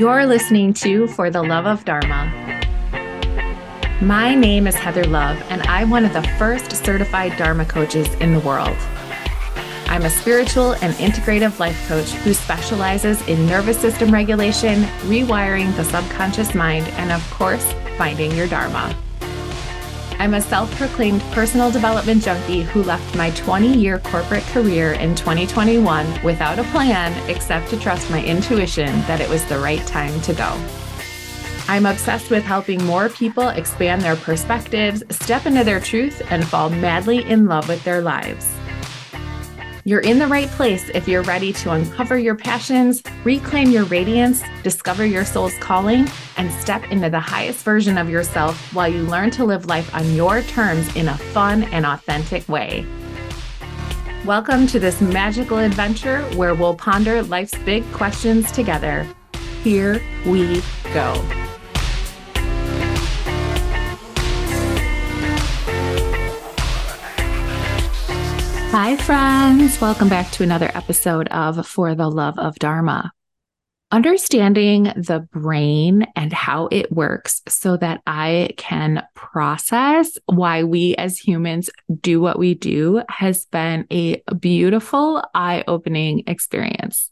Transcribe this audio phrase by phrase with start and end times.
[0.00, 2.24] You're listening to For the Love of Dharma.
[4.00, 8.32] My name is Heather Love, and I'm one of the first certified Dharma coaches in
[8.32, 8.78] the world.
[9.88, 15.84] I'm a spiritual and integrative life coach who specializes in nervous system regulation, rewiring the
[15.84, 18.96] subconscious mind, and of course, finding your Dharma.
[20.20, 25.14] I'm a self proclaimed personal development junkie who left my 20 year corporate career in
[25.14, 30.20] 2021 without a plan except to trust my intuition that it was the right time
[30.20, 30.62] to go.
[31.68, 36.68] I'm obsessed with helping more people expand their perspectives, step into their truth, and fall
[36.68, 38.59] madly in love with their lives.
[39.90, 44.40] You're in the right place if you're ready to uncover your passions, reclaim your radiance,
[44.62, 49.32] discover your soul's calling, and step into the highest version of yourself while you learn
[49.32, 52.86] to live life on your terms in a fun and authentic way.
[54.24, 59.04] Welcome to this magical adventure where we'll ponder life's big questions together.
[59.64, 60.62] Here we
[60.94, 61.39] go.
[68.72, 69.80] Hi, friends.
[69.80, 73.10] Welcome back to another episode of For the Love of Dharma.
[73.90, 81.18] Understanding the brain and how it works so that I can process why we as
[81.18, 81.68] humans
[82.00, 87.10] do what we do has been a beautiful, eye opening experience.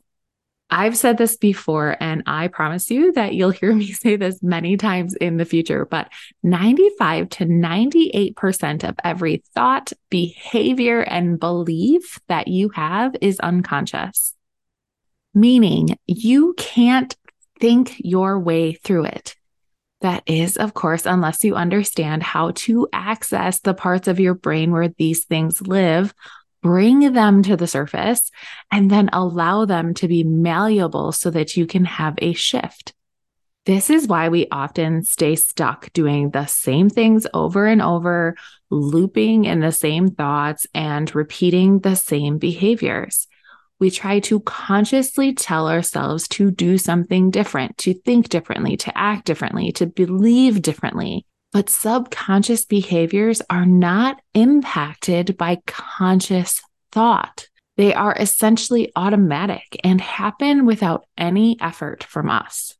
[0.70, 4.76] I've said this before, and I promise you that you'll hear me say this many
[4.76, 6.10] times in the future, but
[6.42, 14.34] 95 to 98% of every thought, behavior, and belief that you have is unconscious,
[15.34, 17.16] meaning you can't
[17.60, 19.34] think your way through it.
[20.00, 24.70] That is, of course, unless you understand how to access the parts of your brain
[24.70, 26.14] where these things live
[26.62, 28.30] bring them to the surface
[28.72, 32.94] and then allow them to be malleable so that you can have a shift.
[33.66, 38.34] This is why we often stay stuck doing the same things over and over,
[38.70, 43.26] looping in the same thoughts and repeating the same behaviors.
[43.78, 49.26] We try to consciously tell ourselves to do something different, to think differently, to act
[49.26, 51.26] differently, to believe differently.
[51.52, 57.48] But subconscious behaviors are not impacted by conscious thought.
[57.76, 62.77] They are essentially automatic and happen without any effort from us.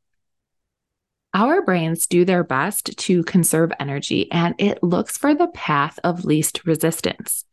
[1.35, 6.25] Our brains do their best to conserve energy and it looks for the path of
[6.25, 7.45] least resistance.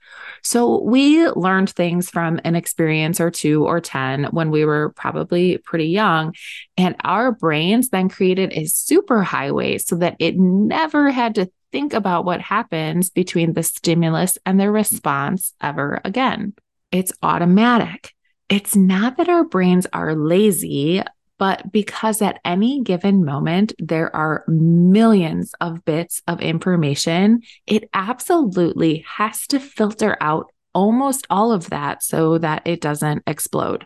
[0.44, 5.58] So we learned things from an experience or two or 10 when we were probably
[5.58, 6.34] pretty young.
[6.78, 11.94] And our brains then created a super highway so that it never had to think
[11.94, 16.54] about what happens between the stimulus and the response ever again.
[16.92, 18.14] It's automatic.
[18.48, 21.02] It's not that our brains are lazy,
[21.38, 29.06] but because at any given moment there are millions of bits of information, it absolutely
[29.08, 33.86] has to filter out almost all of that so that it doesn't explode.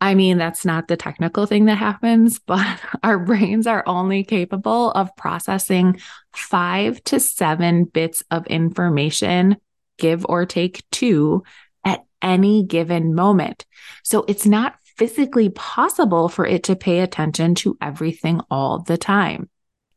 [0.00, 4.90] I mean, that's not the technical thing that happens, but our brains are only capable
[4.90, 6.00] of processing
[6.34, 9.56] five to seven bits of information,
[9.98, 11.42] give or take two,
[11.84, 13.64] at any given moment.
[14.02, 19.48] So it's not physically possible for it to pay attention to everything all the time.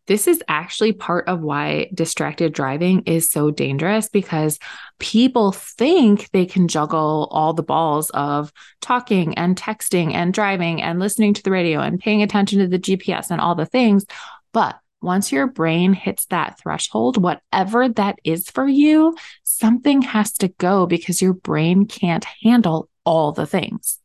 [0.08, 4.58] This is actually part of why distracted driving is so dangerous because
[5.00, 11.00] people think they can juggle all the balls of talking and texting and driving and
[11.00, 14.06] listening to the radio and paying attention to the GPS and all the things.
[14.54, 20.48] But once your brain hits that threshold, whatever that is for you, something has to
[20.48, 24.00] go because your brain can't handle all the things.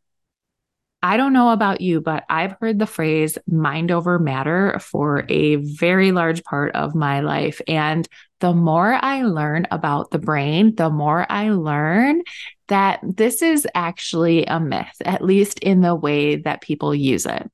[1.03, 5.57] I don't know about you, but I've heard the phrase mind over matter for a
[5.57, 7.61] very large part of my life.
[7.67, 8.07] And
[8.39, 12.23] the more I learn about the brain, the more I learn
[12.69, 17.51] that this is actually a myth, at least in the way that people use it.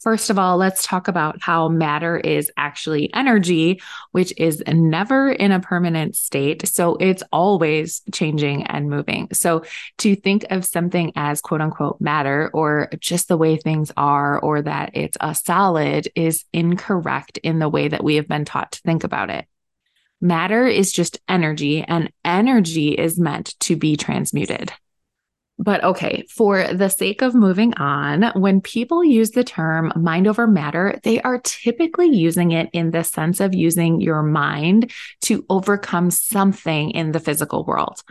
[0.00, 3.80] First of all, let's talk about how matter is actually energy,
[4.12, 6.66] which is never in a permanent state.
[6.68, 9.28] So it's always changing and moving.
[9.32, 9.64] So
[9.98, 14.62] to think of something as quote unquote matter or just the way things are, or
[14.62, 18.80] that it's a solid is incorrect in the way that we have been taught to
[18.82, 19.46] think about it.
[20.20, 24.72] Matter is just energy, and energy is meant to be transmuted.
[25.58, 30.46] But okay, for the sake of moving on, when people use the term mind over
[30.46, 34.92] matter, they are typically using it in the sense of using your mind
[35.22, 38.02] to overcome something in the physical world.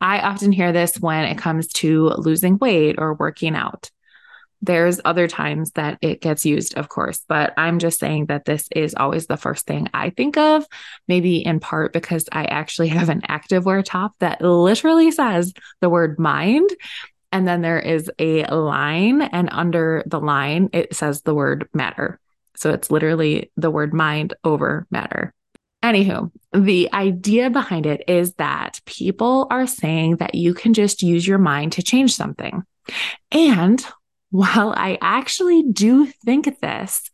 [0.00, 3.90] I often hear this when it comes to losing weight or working out.
[4.62, 8.68] There's other times that it gets used, of course, but I'm just saying that this
[8.74, 10.66] is always the first thing I think of,
[11.08, 16.18] maybe in part because I actually have an activewear top that literally says the word
[16.18, 16.70] mind.
[17.32, 22.18] And then there is a line, and under the line, it says the word matter.
[22.56, 25.32] So it's literally the word mind over matter.
[25.82, 31.26] Anywho, the idea behind it is that people are saying that you can just use
[31.26, 32.62] your mind to change something.
[33.32, 33.84] And
[34.30, 37.10] while I actually do think this,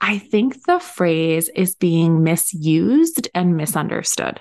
[0.00, 4.40] I think the phrase is being misused and misunderstood.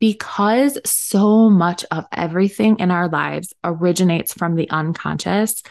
[0.00, 5.62] Because so much of everything in our lives originates from the unconscious,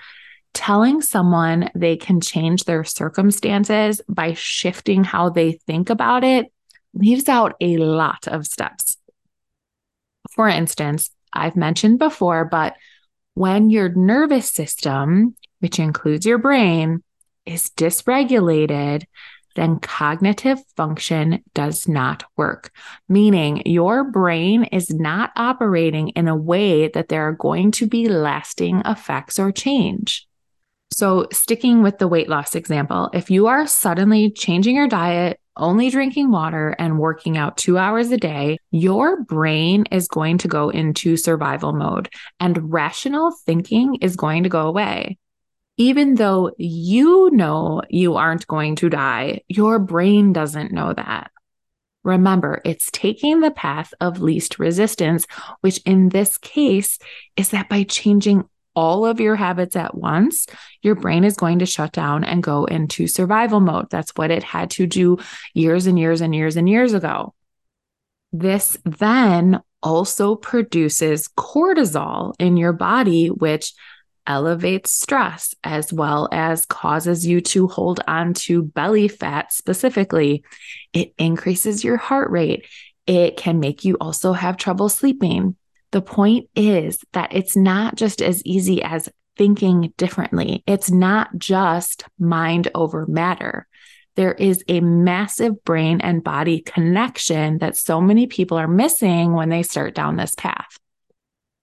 [0.53, 6.51] telling someone they can change their circumstances by shifting how they think about it
[6.93, 8.97] leaves out a lot of steps.
[10.31, 12.75] For instance, I've mentioned before, but
[13.33, 17.03] when your nervous system, which includes your brain,
[17.45, 19.03] is dysregulated,
[19.55, 22.71] then cognitive function does not work,
[23.07, 28.09] meaning your brain is not operating in a way that there are going to be
[28.09, 30.27] lasting effects or change.
[30.91, 35.89] So, sticking with the weight loss example, if you are suddenly changing your diet, only
[35.89, 40.69] drinking water, and working out two hours a day, your brain is going to go
[40.69, 42.09] into survival mode
[42.39, 45.17] and rational thinking is going to go away.
[45.77, 51.31] Even though you know you aren't going to die, your brain doesn't know that.
[52.03, 55.25] Remember, it's taking the path of least resistance,
[55.61, 56.99] which in this case
[57.37, 60.47] is that by changing all of your habits at once,
[60.81, 63.89] your brain is going to shut down and go into survival mode.
[63.89, 65.17] That's what it had to do
[65.53, 67.33] years and years and years and years ago.
[68.31, 73.73] This then also produces cortisol in your body, which
[74.25, 80.43] elevates stress as well as causes you to hold on to belly fat specifically.
[80.93, 82.65] It increases your heart rate.
[83.05, 85.57] It can make you also have trouble sleeping.
[85.93, 90.63] The point is that it's not just as easy as thinking differently.
[90.65, 93.67] It's not just mind over matter.
[94.15, 99.49] There is a massive brain and body connection that so many people are missing when
[99.49, 100.79] they start down this path.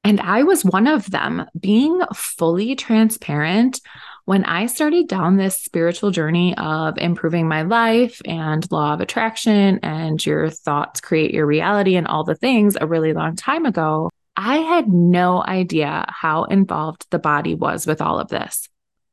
[0.05, 3.81] And I was one of them being fully transparent.
[4.27, 9.81] When I started down this spiritual journey of improving my life and law of attraction
[9.83, 14.09] and your thoughts create your reality and all the things a really long time ago,
[14.37, 18.69] I had no idea how involved the body was with all of this.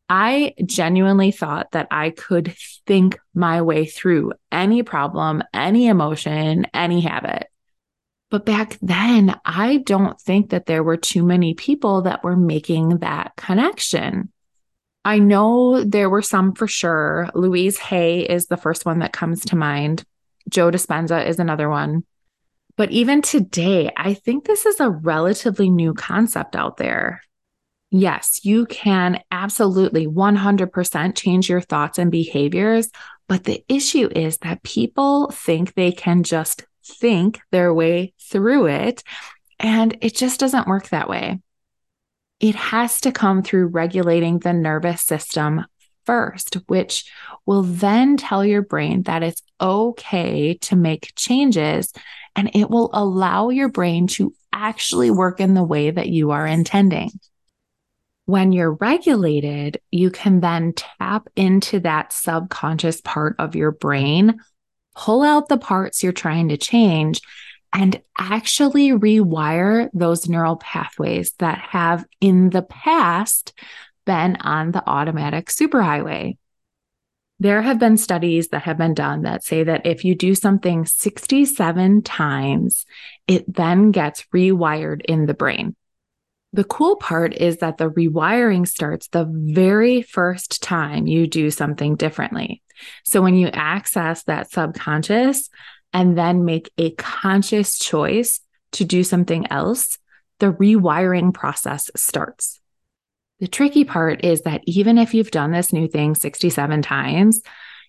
[0.09, 2.55] I genuinely thought that I could
[2.85, 7.47] think my way through any problem, any emotion, any habit.
[8.29, 12.99] But back then, I don't think that there were too many people that were making
[12.99, 14.31] that connection.
[15.05, 17.29] I know there were some for sure.
[17.33, 20.03] Louise Hay is the first one that comes to mind.
[20.49, 22.03] Joe Dispenza is another one.
[22.77, 27.21] But even today, I think this is a relatively new concept out there.
[27.89, 32.89] Yes, you can absolutely 100% change your thoughts and behaviors.
[33.27, 39.03] But the issue is that people think they can just think their way through it.
[39.59, 41.39] And it just doesn't work that way.
[42.39, 45.65] It has to come through regulating the nervous system
[46.05, 47.12] first, which
[47.46, 51.91] will then tell your brain that it's okay to make changes
[52.38, 56.46] and it will allow your brain to actually work in the way that you are
[56.46, 57.10] intending.
[58.25, 64.39] When you're regulated, you can then tap into that subconscious part of your brain,
[64.96, 67.22] pull out the parts you're trying to change,
[67.74, 73.53] and actually rewire those neural pathways that have in the past
[74.06, 76.38] been on the automatic superhighway.
[77.39, 80.86] There have been studies that have been done that say that if you do something
[80.86, 82.86] 67 times,
[83.27, 85.75] it then gets rewired in the brain.
[86.53, 91.96] The cool part is that the rewiring starts the very first time you do something
[91.96, 92.63] differently.
[93.03, 95.50] So when you access that subconscious
[95.94, 98.39] and then make a conscious choice
[98.74, 100.00] to do something else,
[100.39, 102.60] the rewiring process starts.
[103.39, 107.41] The tricky part is that even if you've done this new thing 67 times,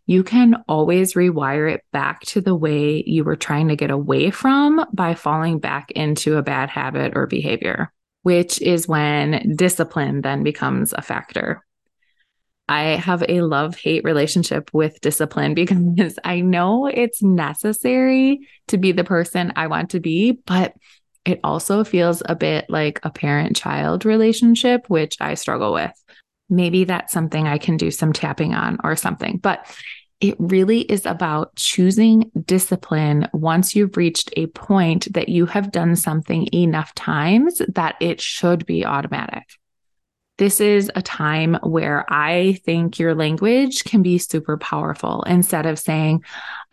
[0.04, 4.30] you can always rewire it back to the way you were trying to get away
[4.30, 10.42] from by falling back into a bad habit or behavior, which is when discipline then
[10.42, 11.64] becomes a factor.
[12.68, 18.92] I have a love hate relationship with discipline because I know it's necessary to be
[18.92, 20.74] the person I want to be, but
[21.28, 25.92] it also feels a bit like a parent child relationship, which I struggle with.
[26.48, 29.38] maybe that's something I can do some tapping on or something.
[29.38, 29.66] But
[30.20, 35.94] it really is about choosing discipline once you've reached a point that you have done
[35.94, 39.44] something enough times that it should be automatic.
[40.38, 45.24] This is a time where I think your language can be super powerful.
[45.24, 46.22] Instead of saying,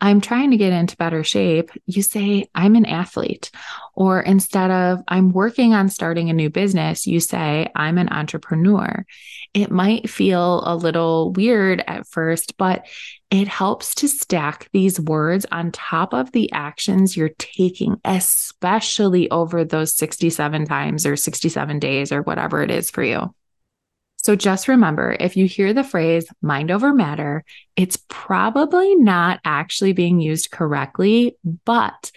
[0.00, 3.50] I'm trying to get into better shape, you say, I'm an athlete.
[3.94, 9.04] Or instead of, I'm working on starting a new business, you say, I'm an entrepreneur.
[9.52, 12.86] It might feel a little weird at first, but
[13.32, 19.64] it helps to stack these words on top of the actions you're taking, especially over
[19.64, 23.34] those 67 times or 67 days or whatever it is for you.
[24.26, 27.44] So just remember if you hear the phrase mind over matter,
[27.76, 32.10] it's probably not actually being used correctly, but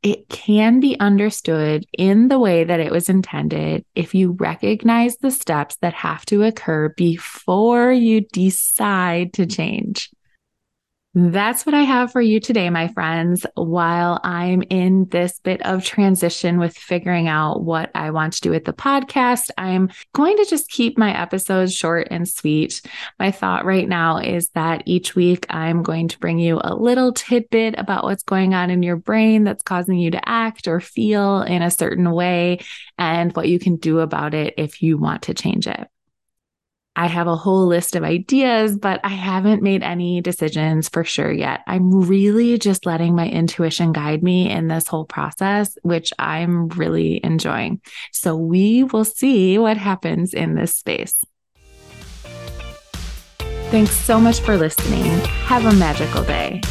[0.00, 5.32] it can be understood in the way that it was intended if you recognize the
[5.32, 10.08] steps that have to occur before you decide to change.
[11.18, 13.46] That's what I have for you today, my friends.
[13.54, 18.50] While I'm in this bit of transition with figuring out what I want to do
[18.50, 22.82] with the podcast, I'm going to just keep my episodes short and sweet.
[23.18, 27.14] My thought right now is that each week I'm going to bring you a little
[27.14, 31.40] tidbit about what's going on in your brain that's causing you to act or feel
[31.40, 32.58] in a certain way
[32.98, 35.88] and what you can do about it if you want to change it.
[36.98, 41.30] I have a whole list of ideas, but I haven't made any decisions for sure
[41.30, 41.60] yet.
[41.66, 47.20] I'm really just letting my intuition guide me in this whole process, which I'm really
[47.22, 47.82] enjoying.
[48.12, 51.22] So we will see what happens in this space.
[53.70, 55.18] Thanks so much for listening.
[55.44, 56.62] Have a magical day.